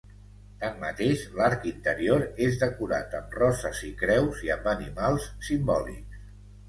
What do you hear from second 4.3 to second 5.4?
i amb animals